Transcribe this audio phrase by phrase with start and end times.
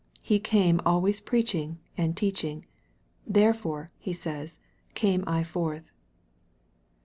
[0.23, 2.65] He came always preaching and teaching."
[3.37, 4.57] Therefore," He says,"
[4.95, 5.91] came I forth."